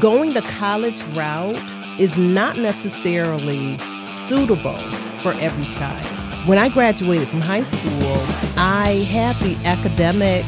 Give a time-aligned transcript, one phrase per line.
[0.00, 1.58] going the college route
[1.98, 3.78] is not necessarily
[4.14, 4.78] suitable
[5.22, 6.06] for every child.
[6.46, 8.16] When I graduated from high school,
[8.56, 10.44] I had the academic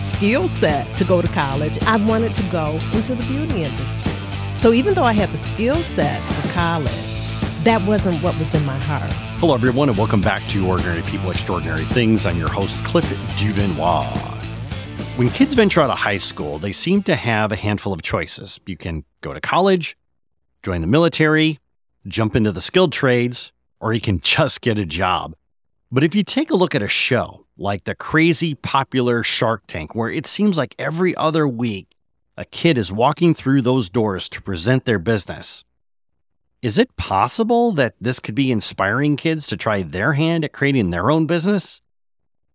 [0.00, 1.78] skill set to go to college.
[1.82, 4.12] I wanted to go into the beauty industry.
[4.58, 6.92] So even though I had the skill set for college,
[7.64, 9.12] that wasn't what was in my heart.
[9.40, 12.26] Hello, everyone, and welcome back to Ordinary People, Extraordinary Things.
[12.26, 14.31] I'm your host, Cliff Duvernois.
[15.16, 18.58] When kids venture out of high school, they seem to have a handful of choices.
[18.64, 19.94] You can go to college,
[20.62, 21.58] join the military,
[22.06, 25.36] jump into the skilled trades, or you can just get a job.
[25.90, 29.94] But if you take a look at a show like the crazy popular Shark Tank,
[29.94, 31.94] where it seems like every other week
[32.38, 35.62] a kid is walking through those doors to present their business,
[36.62, 40.88] is it possible that this could be inspiring kids to try their hand at creating
[40.88, 41.82] their own business?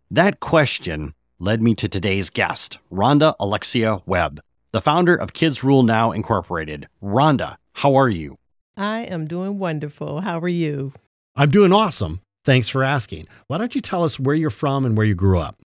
[0.09, 4.40] That question led me to today's guest, Rhonda Alexia Webb,
[4.72, 6.88] the founder of Kids Rule Now Incorporated.
[7.02, 8.38] Rhonda, how are you?
[8.76, 10.21] I am doing wonderful.
[10.21, 10.94] How are you?
[11.35, 12.21] I'm doing awesome.
[12.44, 13.27] Thanks for asking.
[13.48, 15.60] Why don't you tell us where you're from and where you grew up?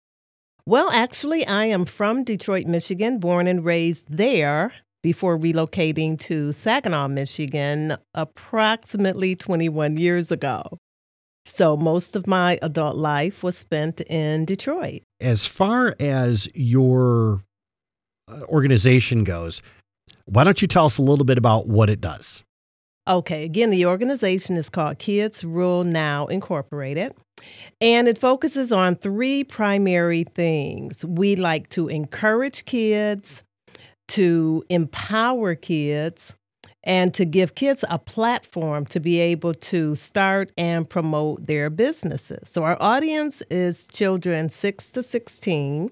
[0.65, 7.07] Well, actually, I am from Detroit, Michigan, born and raised there before relocating to Saginaw,
[7.07, 10.63] Michigan, approximately 21 years ago.
[11.49, 15.01] So most of my adult life was spent in Detroit.
[15.19, 17.43] As far as your
[18.27, 19.61] uh, organization goes,
[20.25, 22.43] why don't you tell us a little bit about what it does?
[23.07, 27.15] Okay, again, the organization is called Kids Rule Now Incorporated,
[27.81, 31.03] and it focuses on three primary things.
[31.03, 33.41] We like to encourage kids,
[34.09, 36.35] to empower kids,
[36.83, 42.49] and to give kids a platform to be able to start and promote their businesses.
[42.49, 45.91] So, our audience is children 6 to 16.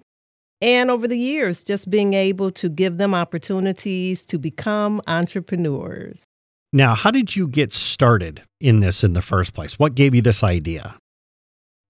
[0.60, 6.26] And over the years, just being able to give them opportunities to become entrepreneurs.
[6.74, 9.78] Now, how did you get started in this in the first place?
[9.78, 10.96] What gave you this idea?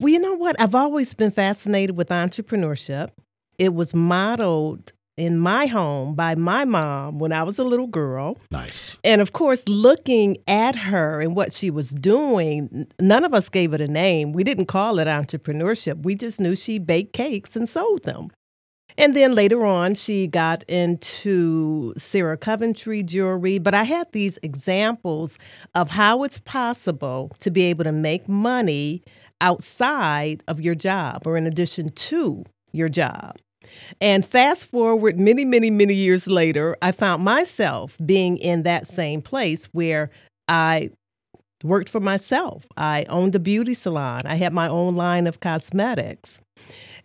[0.00, 0.60] Well, you know what?
[0.60, 3.10] I've always been fascinated with entrepreneurship.
[3.58, 8.38] It was modeled in my home by my mom when I was a little girl.
[8.50, 8.96] Nice.
[9.02, 13.74] And of course, looking at her and what she was doing, none of us gave
[13.74, 14.32] it a name.
[14.32, 16.02] We didn't call it entrepreneurship.
[16.02, 18.30] We just knew she baked cakes and sold them.
[18.96, 23.58] And then later on, she got into Sarah Coventry jewelry.
[23.58, 25.38] But I had these examples
[25.74, 29.02] of how it's possible to be able to make money
[29.40, 33.36] outside of your job or in addition to your job.
[34.00, 39.22] And fast forward many, many, many years later, I found myself being in that same
[39.22, 40.10] place where
[40.48, 40.90] I
[41.64, 42.66] worked for myself.
[42.76, 46.38] I owned a beauty salon, I had my own line of cosmetics.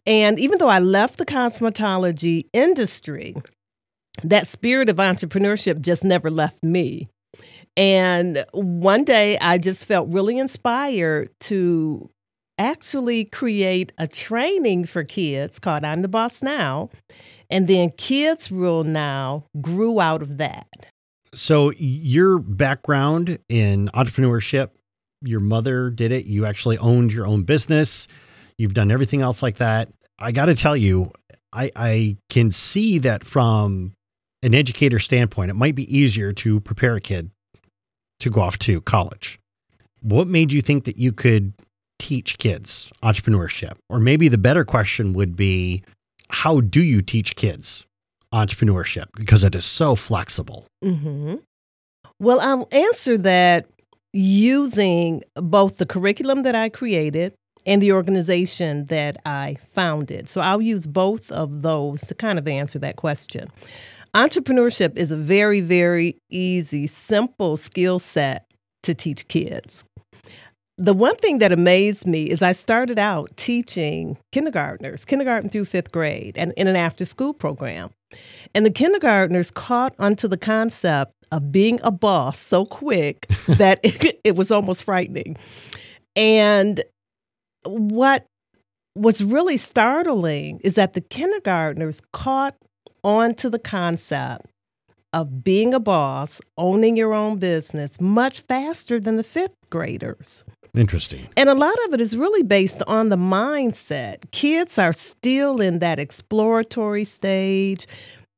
[0.05, 3.35] And even though I left the cosmetology industry,
[4.23, 7.07] that spirit of entrepreneurship just never left me.
[7.75, 12.09] And one day I just felt really inspired to
[12.57, 16.89] actually create a training for kids called I'm the Boss Now.
[17.49, 20.67] And then Kids Rule Now grew out of that.
[21.33, 24.69] So, your background in entrepreneurship,
[25.21, 26.25] your mother did it.
[26.25, 28.07] You actually owned your own business.
[28.57, 29.89] You've done everything else like that.
[30.19, 31.11] I got to tell you,
[31.51, 33.93] I, I can see that from
[34.43, 37.31] an educator standpoint, it might be easier to prepare a kid
[38.19, 39.39] to go off to college.
[40.01, 41.53] What made you think that you could
[42.03, 43.75] teach kids entrepreneurship?
[43.89, 45.83] Or maybe the better question would be
[46.29, 47.85] how do you teach kids
[48.33, 49.05] entrepreneurship?
[49.15, 50.65] Because it is so flexible.
[50.83, 51.35] Mm-hmm.
[52.19, 53.67] Well, I'll answer that
[54.11, 57.33] using both the curriculum that I created
[57.65, 60.27] and the organization that I founded.
[60.27, 63.49] So I'll use both of those to kind of answer that question.
[64.13, 68.45] Entrepreneurship is a very, very easy, simple skill set
[68.83, 69.85] to teach kids.
[70.83, 75.93] The one thing that amazed me is I started out teaching kindergartners, kindergarten through fifth
[75.93, 77.91] grade, and in an after school program.
[78.53, 84.19] And the kindergartners caught onto the concept of being a boss so quick that it,
[84.25, 85.37] it was almost frightening.
[86.17, 86.83] And
[87.63, 88.25] what
[88.93, 92.57] was really startling is that the kindergartners caught
[93.05, 94.47] onto the concept
[95.13, 100.43] of being a boss, owning your own business much faster than the fifth graders.
[100.75, 101.27] Interesting.
[101.37, 104.31] And a lot of it is really based on the mindset.
[104.31, 107.85] Kids are still in that exploratory stage.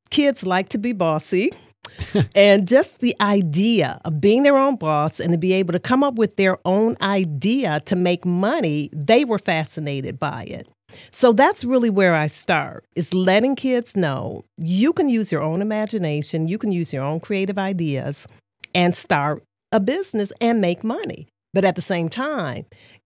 [0.10, 1.52] Kids like to be bossy.
[2.36, 6.04] and just the idea of being their own boss and to be able to come
[6.04, 10.68] up with their own idea to make money, they were fascinated by it.
[11.12, 12.86] So that's really where I start.
[12.96, 17.20] Is letting kids know you can use your own imagination, you can use your own
[17.20, 18.28] creative ideas
[18.74, 21.28] and start a business and make money.
[21.54, 22.66] But at the same time,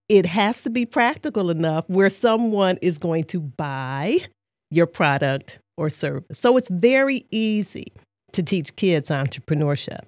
[0.09, 4.19] it has to be practical enough where someone is going to buy
[4.71, 6.39] your product or service.
[6.39, 7.93] So it's very easy
[8.33, 10.01] to teach kids entrepreneurship.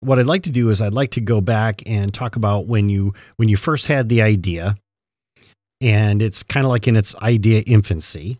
[0.00, 2.88] What I'd like to do is I'd like to go back and talk about when
[2.88, 4.76] you when you first had the idea
[5.80, 8.38] and it's kind of like in its idea infancy.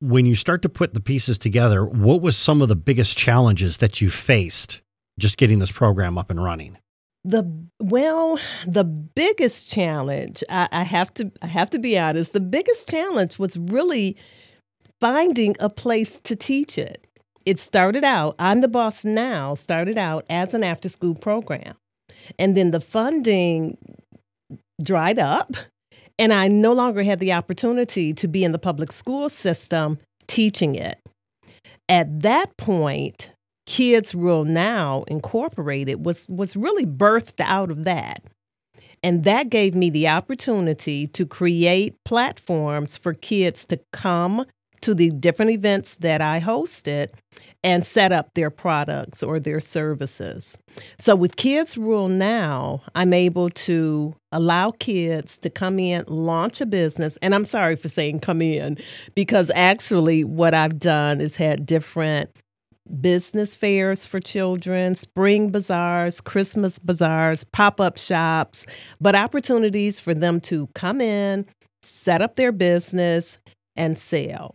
[0.00, 3.78] When you start to put the pieces together, what was some of the biggest challenges
[3.78, 4.82] that you faced
[5.18, 6.76] just getting this program up and running?
[7.24, 7.50] The
[7.80, 12.32] well, the biggest challenge I, I have to I have to be honest.
[12.32, 14.16] The biggest challenge was really
[15.00, 17.04] finding a place to teach it.
[17.44, 18.36] It started out.
[18.38, 19.54] I'm the boss now.
[19.54, 21.74] Started out as an after school program,
[22.38, 23.76] and then the funding
[24.80, 25.56] dried up,
[26.18, 30.74] and I no longer had the opportunity to be in the public school system teaching
[30.74, 30.98] it.
[31.88, 33.30] At that point,
[33.66, 38.22] Kids Rule Now Incorporated was was really birthed out of that.
[39.02, 44.46] And that gave me the opportunity to create platforms for kids to come
[44.80, 47.10] to the different events that I hosted
[47.66, 50.56] and set up their products or their services.
[51.00, 56.66] So with Kids Rule Now, I'm able to allow kids to come in, launch a
[56.66, 57.18] business.
[57.22, 58.78] And I'm sorry for saying come in,
[59.16, 62.30] because actually, what I've done is had different
[63.00, 68.64] business fairs for children, spring bazaars, Christmas bazaars, pop up shops,
[69.00, 71.44] but opportunities for them to come in,
[71.82, 73.38] set up their business,
[73.74, 74.54] and sell.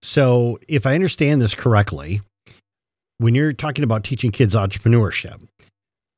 [0.00, 2.20] So, if I understand this correctly,
[3.18, 5.42] when you're talking about teaching kids entrepreneurship,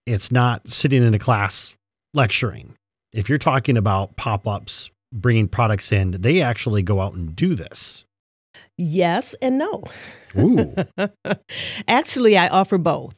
[0.06, 1.74] it's not sitting in a class
[2.14, 2.74] lecturing.
[3.12, 7.54] If you're talking about pop ups, bringing products in, they actually go out and do
[7.54, 8.04] this.
[8.76, 9.84] Yes and no.
[10.38, 10.74] Ooh.
[11.88, 13.16] Actually, I offer both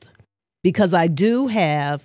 [0.62, 2.02] because I do have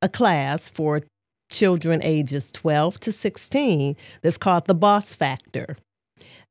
[0.00, 1.02] a class for
[1.50, 5.76] children ages 12 to 16 that's called the Boss Factor.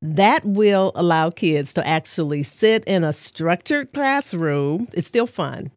[0.06, 4.90] That will allow kids to actually sit in a structured classroom.
[4.92, 5.72] It's still fun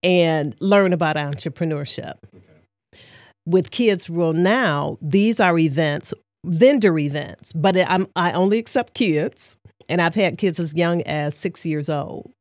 [0.00, 2.14] and learn about entrepreneurship.
[2.32, 3.02] Okay.
[3.44, 6.14] With Kids Rule Now, these are events,
[6.46, 9.56] vendor events, but I'm, I only accept kids.
[9.88, 12.32] And I've had kids as young as six years old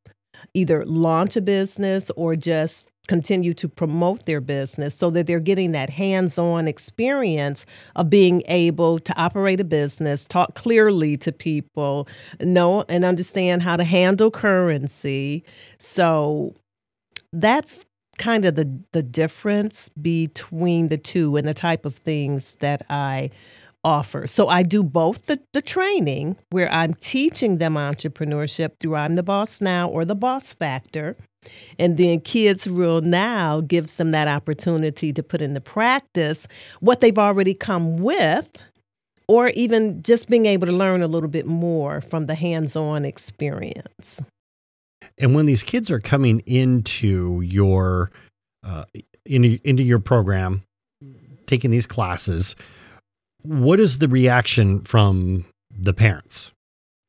[0.53, 5.71] either launch a business or just continue to promote their business so that they're getting
[5.71, 7.65] that hands on experience
[7.95, 12.07] of being able to operate a business, talk clearly to people,
[12.39, 15.44] know and understand how to handle currency.
[15.77, 16.53] So
[17.33, 17.83] that's
[18.18, 23.31] kind of the, the difference between the two and the type of things that I
[23.83, 24.27] offer.
[24.27, 29.24] So I do both the, the training where I'm teaching them entrepreneurship through I'm the
[29.24, 31.18] Boss Now or the Boss Factor.
[31.80, 36.48] And then Kids Rule Now gives them that opportunity to put into practice
[36.80, 38.48] what they've already come with,
[39.28, 43.06] or even just being able to learn a little bit more from the hands on
[43.06, 44.22] experience.
[45.18, 48.12] And when these kids are coming into your
[48.64, 48.86] uh,
[49.26, 50.64] into, into your program,
[51.48, 52.56] taking these classes,
[53.44, 56.52] what is the reaction from the parents?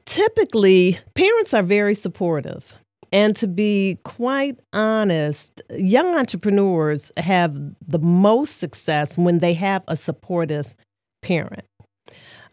[0.05, 2.77] Typically, parents are very supportive.
[3.13, 7.55] And to be quite honest, young entrepreneurs have
[7.87, 10.75] the most success when they have a supportive
[11.21, 11.65] parent.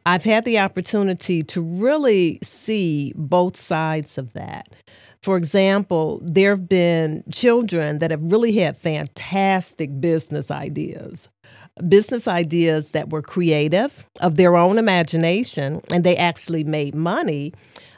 [0.05, 4.67] I've had the opportunity to really see both sides of that.
[5.21, 11.29] For example, there have been children that have really had fantastic business ideas
[11.87, 17.53] business ideas that were creative of their own imagination and they actually made money.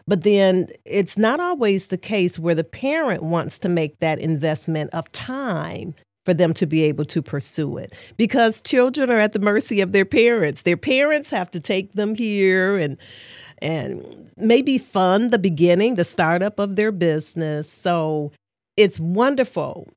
[0.08, 4.94] But then it's not always the case where the parent wants to make that investment
[4.94, 5.94] of time
[6.26, 9.92] for them to be able to pursue it because children are at the mercy of
[9.92, 10.64] their parents.
[10.64, 12.98] Their parents have to take them here and
[13.62, 17.72] and maybe fund the beginning, the startup of their business.
[17.72, 18.32] So
[18.76, 19.88] it's wonderful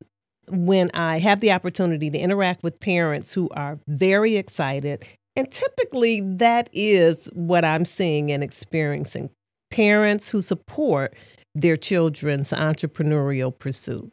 [0.50, 5.06] when I have the opportunity to interact with parents who are very excited.
[5.34, 9.30] And typically, that is what I'm seeing and experiencing
[9.74, 11.16] parents who support
[11.52, 14.12] their children's entrepreneurial pursuit.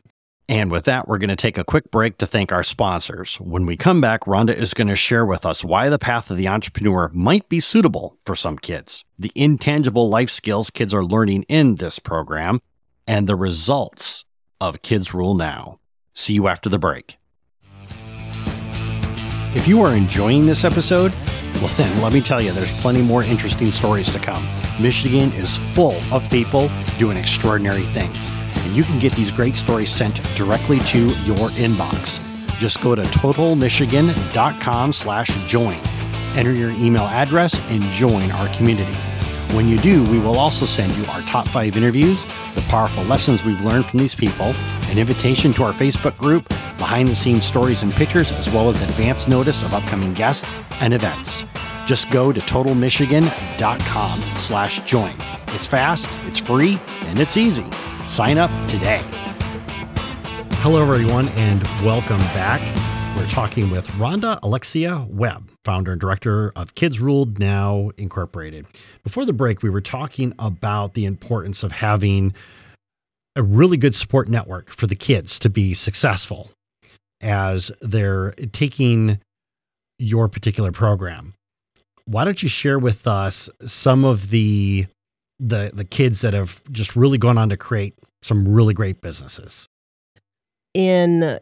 [0.50, 3.36] And with that, we're going to take a quick break to thank our sponsors.
[3.40, 6.38] When we come back, Rhonda is going to share with us why the path of
[6.38, 11.44] the entrepreneur might be suitable for some kids, the intangible life skills kids are learning
[11.44, 12.60] in this program,
[13.06, 14.26] and the results
[14.60, 15.80] of Kids Rule Now.
[16.16, 17.18] See you after the break.
[19.54, 21.14] If you are enjoying this episode,
[21.62, 24.44] Well, then, let me tell you, there's plenty more interesting stories to come.
[24.80, 29.92] Michigan is full of people doing extraordinary things, and you can get these great stories
[29.92, 32.20] sent directly to your inbox.
[32.58, 35.80] Just go to totalmichigan.com slash join.
[36.36, 38.96] Enter your email address and join our community.
[39.54, 42.26] When you do, we will also send you our top five interviews,
[42.56, 44.48] the powerful lessons we've learned from these people,
[44.88, 48.82] an invitation to our Facebook group, behind the scenes stories and pictures, as well as
[48.82, 51.46] advance notice of upcoming guests and events.
[51.86, 55.16] Just go to totalmichigan.com slash join.
[55.50, 57.66] It's fast, it's free, and it's easy.
[58.04, 59.02] Sign up today.
[60.64, 62.62] Hello, everyone, and welcome back.
[63.16, 68.66] We're talking with Rhonda Alexia Webb, founder and director of Kids Ruled Now Incorporated.
[69.04, 72.34] Before the break, we were talking about the importance of having
[73.36, 76.50] a really good support network for the kids to be successful
[77.22, 79.20] as they're taking
[80.00, 81.34] your particular program.
[82.06, 84.88] Why don't you share with us some of the
[85.40, 89.68] the the kids that have just really gone on to create some really great businesses?
[90.74, 91.40] In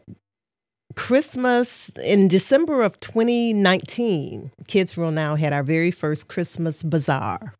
[0.96, 7.54] Christmas in December of 2019, Kids Ruled Now had our very first Christmas bazaar.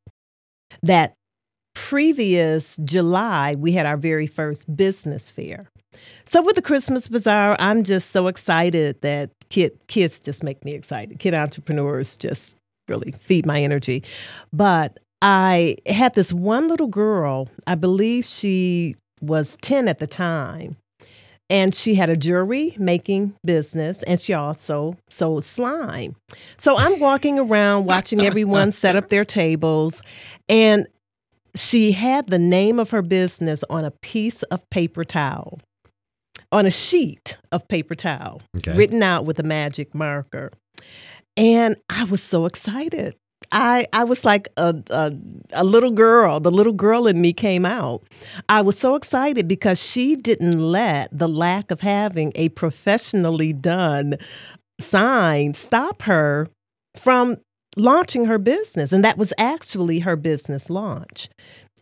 [0.82, 1.14] That
[1.88, 5.66] previous July, we had our very first business fair.
[6.26, 10.75] So with the Christmas bazaar, I'm just so excited that kid kids just make me
[10.75, 11.18] excited.
[11.18, 12.56] Kid entrepreneurs just
[12.87, 14.04] really feed my energy.
[14.52, 20.76] But I had this one little girl, I believe she was 10 at the time,
[21.49, 26.14] and she had a jewelry making business and she also sold slime.
[26.58, 30.02] So I'm walking around watching everyone set up their tables
[30.49, 30.87] and
[31.54, 35.61] she had the name of her business on a piece of paper towel,
[36.52, 38.75] on a sheet of paper towel, okay.
[38.75, 40.52] written out with a magic marker.
[41.37, 43.14] And I was so excited.
[43.52, 45.12] I I was like a, a,
[45.52, 46.40] a little girl.
[46.40, 48.02] The little girl in me came out.
[48.49, 54.16] I was so excited because she didn't let the lack of having a professionally done
[54.78, 56.49] sign stop her
[56.97, 57.38] from
[57.76, 58.92] launching her business.
[58.92, 61.28] And that was actually her business launch.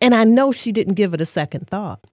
[0.01, 2.05] And I know she didn't give it a second thought.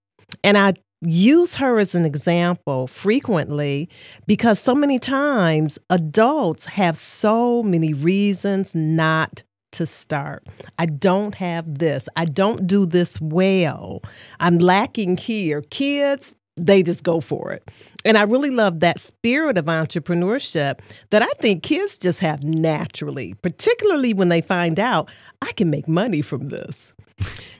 [0.43, 3.89] And I use her as an example frequently
[4.27, 9.43] because so many times adults have so many reasons not
[9.73, 10.47] to start.
[10.79, 12.09] I don't have this.
[12.17, 14.03] I don't do this well.
[14.41, 15.61] I'm lacking here.
[15.71, 17.71] Kids, they just go for it.
[18.05, 23.35] And I really love that spirit of entrepreneurship that I think kids just have naturally,
[23.43, 25.11] particularly when they find out
[25.43, 26.95] I can make money from this.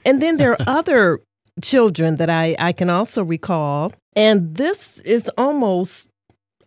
[0.05, 1.21] And then there are other
[1.63, 3.93] children that I, I can also recall.
[4.15, 6.09] And this is almost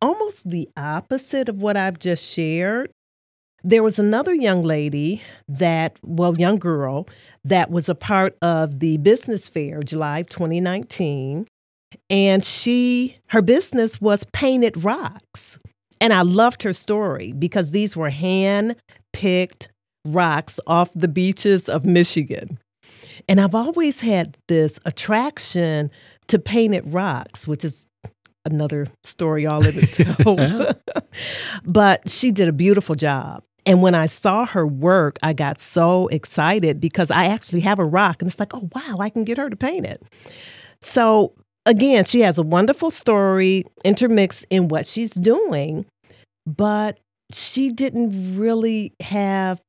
[0.02, 2.90] almost the opposite of what I've just shared.
[3.64, 7.08] There was another young lady that, well, young girl,
[7.44, 11.46] that was a part of the business fair, July 2019.
[12.10, 15.60] And she, her business was painted rocks.
[16.02, 18.76] And I loved her story because these were hand
[19.14, 19.70] picked
[20.06, 22.58] rocks off the beaches of Michigan.
[23.28, 25.92] And I've always had this attraction
[26.28, 27.86] to painted rocks, which is
[28.46, 30.78] another story all in itself.
[31.66, 33.44] but she did a beautiful job.
[33.66, 37.86] And when I saw her work, I got so excited because I actually have a
[37.86, 40.02] rock and it's like, oh, wow, I can get her to paint it.
[40.82, 45.86] So again, she has a wonderful story intermixed in what she's doing,
[46.46, 47.00] but
[47.32, 49.62] she didn't really have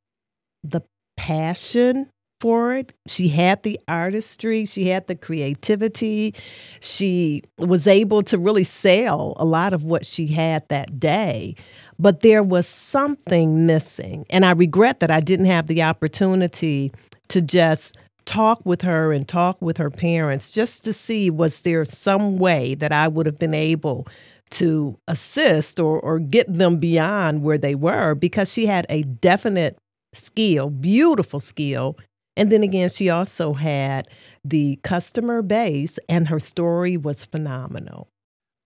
[0.65, 0.83] the
[1.17, 2.09] passion
[2.41, 2.93] for it.
[3.07, 6.35] She had the artistry, she had the creativity.
[6.81, 11.55] She was able to really sell a lot of what she had that day.
[11.99, 14.25] But there was something missing.
[14.31, 16.93] And I regret that I didn't have the opportunity
[17.29, 21.85] to just talk with her and talk with her parents just to see was there
[21.85, 24.07] some way that I would have been able
[24.51, 29.79] to assist or, or get them beyond where they were because she had a definite
[30.15, 31.97] skill, beautiful skill
[32.41, 34.09] and then again, she also had
[34.45, 38.09] the customer base, and her story was phenomenal.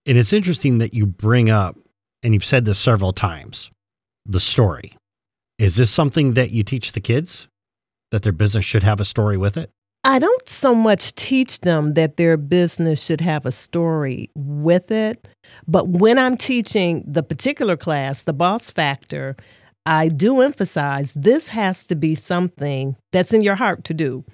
[0.07, 1.77] And it's interesting that you bring up,
[2.23, 3.73] and you've said this several times,
[4.27, 4.97] the story.
[5.59, 7.49] Is this something that you teach the kids?
[8.15, 9.71] That their business should have a story with it?
[10.05, 15.27] I don't so much teach them that their business should have a story with it.
[15.67, 19.35] But when I'm teaching the particular class, the boss factor,
[19.85, 24.25] I do emphasize this has to be something that's in your heart to do.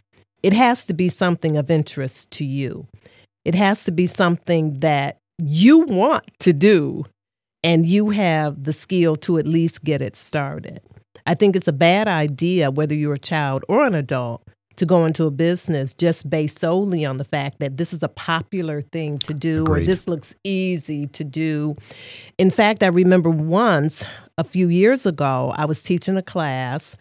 [0.42, 2.86] It has to be something of interest to you.
[3.46, 7.06] It has to be something that you want to do
[7.64, 10.82] and you have the skill to at least get it started.
[11.26, 14.42] I think it's a bad idea, whether you're a child or an adult,
[14.76, 18.08] to go into a business just based solely on the fact that this is a
[18.08, 19.82] popular thing to do Agreed.
[19.82, 21.76] or this looks easy to do.
[22.38, 24.04] In fact, I remember once
[24.38, 26.96] a few years ago, I was teaching a class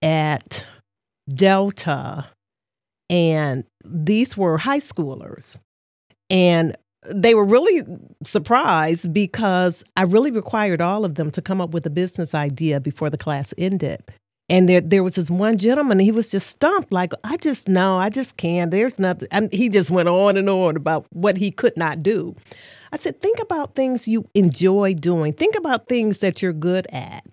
[0.00, 0.64] at
[1.28, 2.26] Delta,
[3.10, 5.58] and these were high schoolers.
[6.30, 6.76] And
[7.08, 7.82] they were really
[8.24, 12.80] surprised because I really required all of them to come up with a business idea
[12.80, 14.02] before the class ended.
[14.50, 16.00] And there, there was this one gentleman.
[16.00, 18.72] He was just stumped, like, I just know, I just can't.
[18.72, 19.28] There's nothing.
[19.30, 22.34] And he just went on and on about what he could not do.
[22.92, 25.32] I said, think about things you enjoy doing.
[25.32, 27.24] Think about things that you're good at.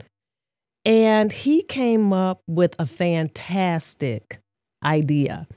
[0.86, 4.40] And he came up with a fantastic
[4.84, 5.48] idea.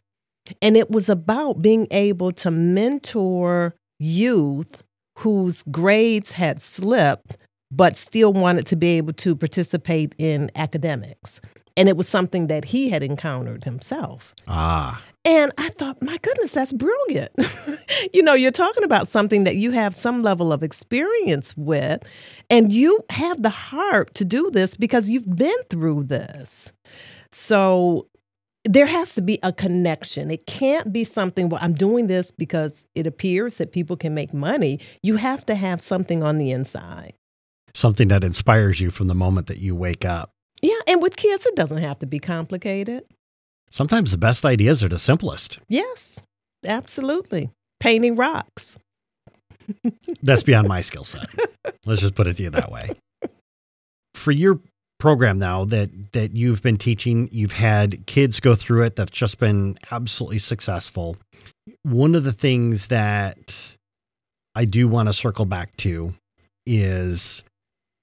[0.62, 4.82] And it was about being able to mentor youth
[5.18, 7.36] whose grades had slipped
[7.70, 11.40] but still wanted to be able to participate in academics.
[11.76, 14.34] And it was something that he had encountered himself.
[14.48, 17.30] Ah, And I thought, my goodness, that's brilliant.
[18.12, 22.02] you know, you're talking about something that you have some level of experience with,
[22.50, 26.72] and you have the heart to do this because you've been through this.
[27.30, 28.08] So
[28.64, 30.30] there has to be a connection.
[30.30, 34.34] It can't be something, well, I'm doing this because it appears that people can make
[34.34, 34.80] money.
[35.02, 37.14] You have to have something on the inside.
[37.74, 40.30] something that inspires you from the moment that you wake up.
[40.60, 43.04] Yeah, and with kids, it doesn't have to be complicated.
[43.70, 45.58] Sometimes the best ideas are the simplest.
[45.68, 46.20] Yes,
[46.66, 47.50] absolutely.
[47.78, 48.76] Painting rocks.
[50.22, 51.28] That's beyond my skill set.
[51.86, 52.90] Let's just put it to you that way.
[54.14, 54.60] For your
[55.00, 59.38] program now that that you've been teaching, you've had kids go through it that's just
[59.38, 61.16] been absolutely successful.
[61.82, 63.74] One of the things that
[64.54, 66.14] I do want to circle back to
[66.66, 67.42] is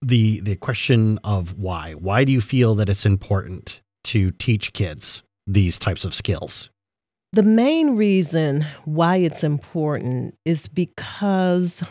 [0.01, 1.93] the the question of why.
[1.93, 6.69] Why do you feel that it's important to teach kids these types of skills?
[7.33, 11.83] The main reason why it's important is because,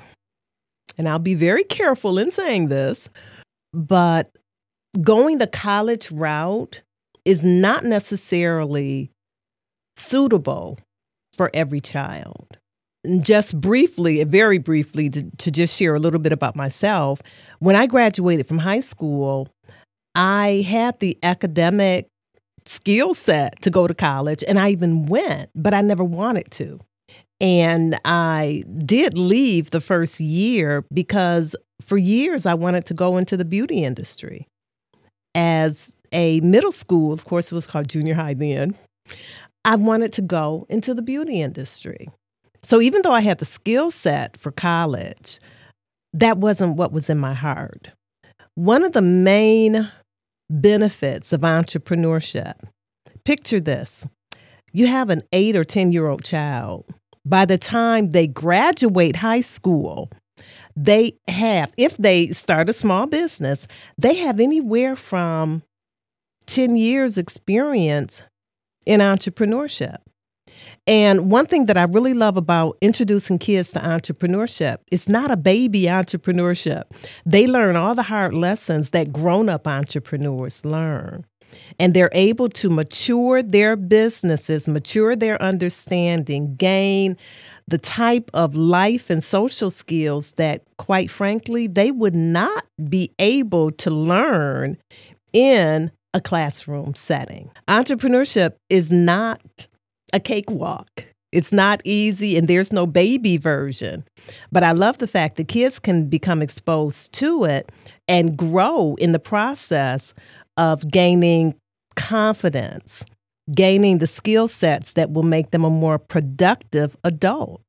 [0.96, 3.10] and I'll be very careful in saying this,
[3.72, 4.30] but
[4.96, 6.82] going the college route
[7.24, 9.10] is not necessarily
[9.96, 10.78] suitable
[11.36, 12.58] for every child.
[13.04, 17.20] And just briefly, very briefly, to, to just share a little bit about myself,
[17.60, 19.48] when I graduated from high school,
[20.14, 22.08] I had the academic
[22.64, 26.80] skill set to go to college, and I even went, but I never wanted to.
[27.40, 33.36] And I did leave the first year because for years I wanted to go into
[33.36, 34.48] the beauty industry.
[35.36, 38.74] As a middle school, of course, it was called junior high then,
[39.64, 42.08] I wanted to go into the beauty industry.
[42.62, 45.38] So even though I had the skill set for college,
[46.14, 47.90] that wasn't what was in my heart.
[48.54, 49.90] One of the main
[50.48, 52.54] benefits of entrepreneurship
[53.24, 54.06] picture this
[54.72, 56.84] you have an eight or 10 year old child.
[57.24, 60.10] By the time they graduate high school,
[60.76, 65.62] they have, if they start a small business, they have anywhere from
[66.46, 68.22] 10 years experience
[68.84, 69.96] in entrepreneurship.
[70.86, 75.36] And one thing that I really love about introducing kids to entrepreneurship, it's not a
[75.36, 76.84] baby entrepreneurship.
[77.24, 81.26] They learn all the hard lessons that grown up entrepreneurs learn.
[81.78, 87.16] And they're able to mature their businesses, mature their understanding, gain
[87.68, 93.72] the type of life and social skills that, quite frankly, they would not be able
[93.72, 94.76] to learn
[95.32, 97.50] in a classroom setting.
[97.68, 99.66] Entrepreneurship is not
[100.12, 101.04] a cakewalk.
[101.32, 104.04] It's not easy and there's no baby version.
[104.50, 107.70] But I love the fact that kids can become exposed to it
[108.08, 110.14] and grow in the process
[110.56, 111.54] of gaining
[111.96, 113.04] confidence,
[113.54, 117.62] gaining the skill sets that will make them a more productive adult.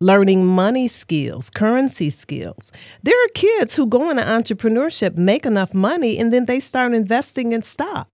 [0.00, 2.70] Learning money skills, currency skills.
[3.02, 7.52] There are kids who go into entrepreneurship, make enough money, and then they start investing
[7.52, 8.08] in stock.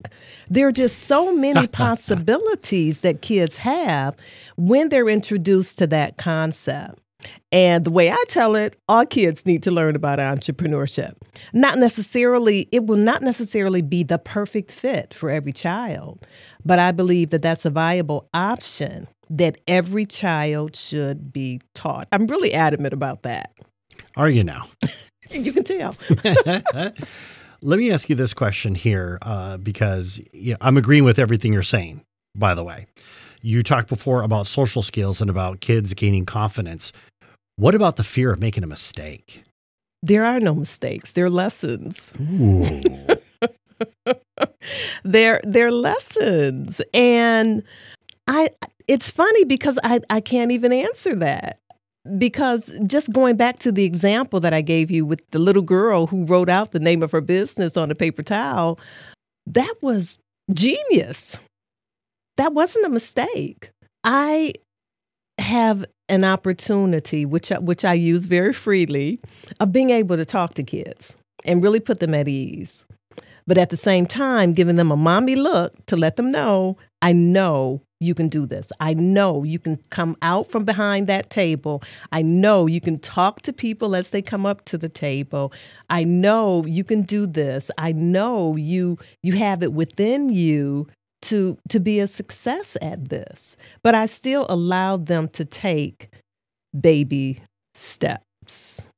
[0.48, 4.16] There are just so many possibilities that kids have
[4.56, 7.03] when they're introduced to that concept.
[7.52, 11.14] And the way I tell it, all kids need to learn about entrepreneurship.
[11.52, 16.26] Not necessarily, it will not necessarily be the perfect fit for every child,
[16.64, 22.08] but I believe that that's a viable option that every child should be taught.
[22.12, 23.52] I'm really adamant about that.
[24.16, 24.66] Are you now?
[25.30, 25.96] You can tell.
[27.62, 31.52] Let me ask you this question here, uh, because you know, I'm agreeing with everything
[31.52, 32.02] you're saying.
[32.36, 32.86] By the way,
[33.40, 36.92] you talked before about social skills and about kids gaining confidence.
[37.56, 39.44] What about the fear of making a mistake?
[40.02, 42.12] There are no mistakes, there are lessons.
[42.20, 42.82] Ooh.
[45.04, 46.82] they're they're lessons.
[46.92, 47.62] And
[48.26, 48.50] I
[48.88, 51.58] it's funny because I, I can't even answer that.
[52.18, 56.06] Because just going back to the example that I gave you with the little girl
[56.06, 58.78] who wrote out the name of her business on a paper towel,
[59.46, 60.18] that was
[60.52, 61.38] genius.
[62.36, 63.70] That wasn't a mistake.
[64.02, 64.52] I
[65.38, 69.20] have an opportunity, which I, which I use very freely,
[69.60, 71.14] of being able to talk to kids
[71.44, 72.84] and really put them at ease.
[73.46, 77.12] But at the same time, giving them a mommy look to let them know, I
[77.12, 78.70] know you can do this.
[78.80, 81.82] I know you can come out from behind that table.
[82.12, 85.52] I know you can talk to people as they come up to the table.
[85.90, 87.70] I know you can do this.
[87.78, 90.86] I know you you have it within you
[91.24, 93.56] to to be a success at this.
[93.82, 96.08] But I still allowed them to take
[96.78, 97.40] baby
[97.74, 98.88] steps.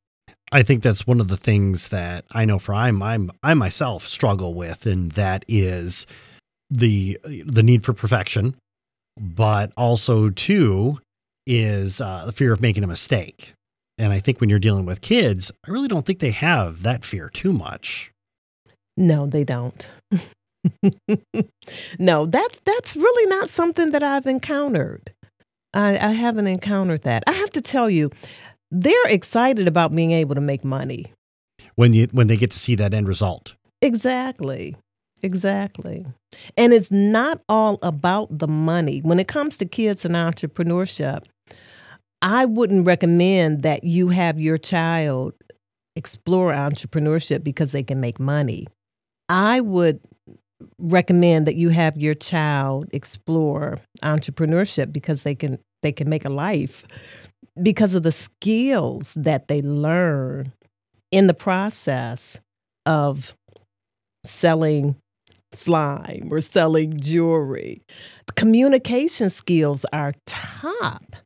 [0.53, 4.07] I think that's one of the things that I know for I'm I'm I myself
[4.07, 6.07] struggle with, and that is
[6.71, 8.57] the the need for perfection,
[9.17, 11.01] but also too
[11.47, 13.53] is uh, the fear of making a mistake.
[13.99, 17.05] And I think when you're dealing with kids, I really don't think they have that
[17.05, 18.11] fear too much.
[18.97, 19.89] No, they don't.
[21.99, 25.13] no, that's that's really not something that I've encountered.
[25.75, 27.23] I, I haven't encountered that.
[27.27, 28.11] I have to tell you,
[28.71, 31.07] they're excited about being able to make money
[31.75, 33.55] when you when they get to see that end result.
[33.83, 34.77] Exactly.
[35.23, 36.07] Exactly.
[36.57, 39.01] And it's not all about the money.
[39.01, 41.25] When it comes to kids and entrepreneurship,
[42.21, 45.35] I wouldn't recommend that you have your child
[45.95, 48.67] explore entrepreneurship because they can make money.
[49.29, 50.01] I would
[50.79, 56.31] recommend that you have your child explore entrepreneurship because they can they can make a
[56.31, 56.85] life
[57.63, 60.53] because of the skills that they learn
[61.11, 62.41] in the process
[62.85, 63.35] of
[64.25, 64.97] selling
[65.53, 67.83] slime or selling jewelry.
[68.35, 71.17] Communication skills are top.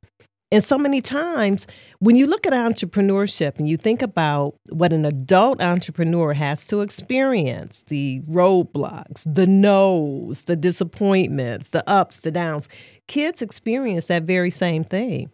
[0.52, 1.66] And so many times,
[2.00, 6.80] when you look at entrepreneurship and you think about what an adult entrepreneur has to
[6.80, 12.68] experience the roadblocks, the no's, the disappointments, the ups, the downs
[13.06, 15.30] kids experience that very same thing.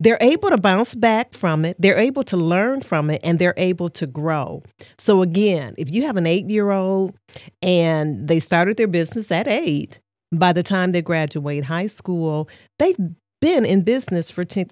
[0.00, 3.54] They're able to bounce back from it, they're able to learn from it, and they're
[3.56, 4.62] able to grow.
[4.96, 7.14] So, again, if you have an eight year old
[7.62, 9.98] and they started their business at eight,
[10.32, 12.96] by the time they graduate high school, they've
[13.40, 14.70] been in business for 10,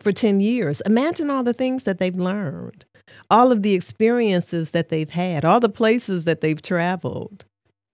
[0.00, 0.80] for 10 years.
[0.82, 2.84] Imagine all the things that they've learned,
[3.30, 7.44] all of the experiences that they've had, all the places that they've traveled.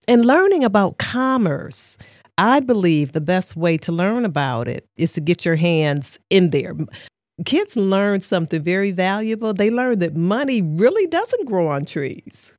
[0.07, 1.97] And learning about commerce,
[2.37, 6.51] I believe the best way to learn about it is to get your hands in
[6.51, 6.75] there.
[7.45, 9.53] Kids learn something very valuable.
[9.53, 12.51] They learn that money really doesn't grow on trees,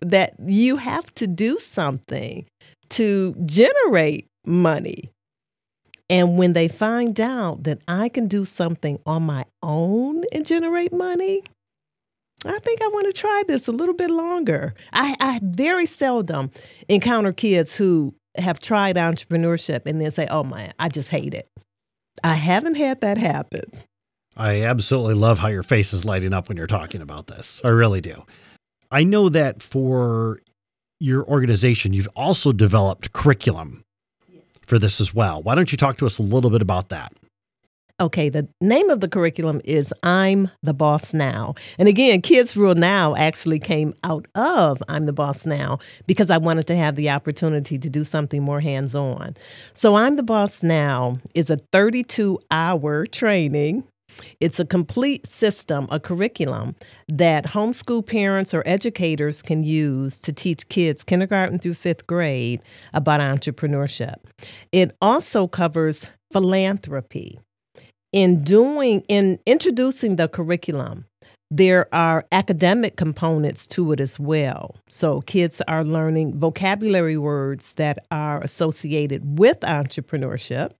[0.00, 2.46] that you have to do something
[2.90, 5.10] to generate money.
[6.10, 10.92] And when they find out that I can do something on my own and generate
[10.92, 11.42] money,
[12.44, 14.74] I think I want to try this a little bit longer.
[14.92, 16.50] I, I very seldom
[16.88, 21.48] encounter kids who have tried entrepreneurship and then say, oh man, I just hate it.
[22.22, 23.64] I haven't had that happen.
[24.36, 27.60] I absolutely love how your face is lighting up when you're talking about this.
[27.64, 28.24] I really do.
[28.90, 30.40] I know that for
[31.00, 33.83] your organization, you've also developed curriculum
[34.66, 35.42] for this as well.
[35.42, 37.12] Why don't you talk to us a little bit about that?
[38.00, 41.54] Okay, the name of the curriculum is I'm the Boss Now.
[41.78, 46.38] And again, Kids Rule Now actually came out of I'm the Boss Now because I
[46.38, 49.36] wanted to have the opportunity to do something more hands on.
[49.74, 53.84] So, I'm the Boss Now is a 32 hour training.
[54.40, 56.74] It's a complete system, a curriculum
[57.08, 62.60] that homeschool parents or educators can use to teach kids kindergarten through fifth grade
[62.92, 64.16] about entrepreneurship.
[64.72, 67.38] It also covers philanthropy
[68.12, 71.06] in doing in introducing the curriculum
[71.50, 74.74] there are academic components to it as well.
[74.88, 80.72] So kids are learning vocabulary words that are associated with entrepreneurship.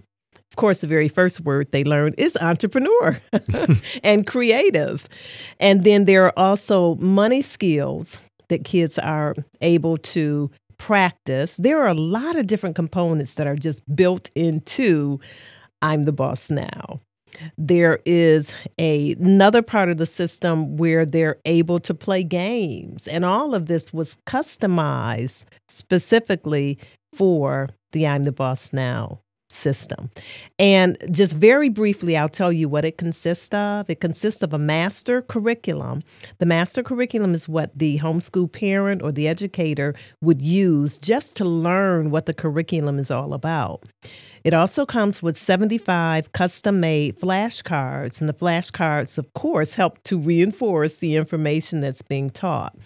[0.55, 3.21] Of course, the very first word they learn is entrepreneur
[4.05, 5.09] and creative.
[5.59, 8.19] And then there are also money skills
[8.51, 11.57] that kids are able to practice.
[11.57, 15.19] There are a lot of different components that are just built into
[15.83, 17.01] I'm the boss now.
[17.59, 23.09] There is a, another part of the system where they're able to play games.
[23.09, 26.79] And all of this was customized specifically
[27.13, 29.19] for the I'm the Boss Now
[29.55, 30.11] system.
[30.59, 33.89] And just very briefly, I'll tell you what it consists of.
[33.89, 36.03] It consists of a master curriculum.
[36.39, 41.45] The master curriculum is what the homeschool parent or the educator would use just to
[41.45, 43.85] learn what the curriculum is all about.
[44.45, 50.19] It also comes with 75 custom made flashcards, and the flashcards, of course, help to
[50.19, 52.77] reinforce the information that's being taught.